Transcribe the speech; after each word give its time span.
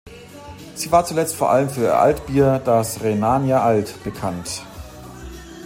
Sie 0.73 0.91
war 0.91 1.05
zuletzt 1.05 1.35
vor 1.35 1.51
allem 1.51 1.69
für 1.69 1.81
ihr 1.81 1.99
Altbier, 1.99 2.59
das 2.65 3.03
"Rhenania 3.03 3.61
Alt", 3.61 4.03
bekannt. 4.03 4.63